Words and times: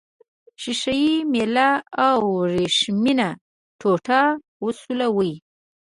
ښيښه 0.61 0.93
یي 1.03 1.15
میله 1.33 1.69
او 2.05 2.17
وریښمینه 2.39 3.29
ټوټه 3.79 4.21
وسولوئ. 4.63 5.33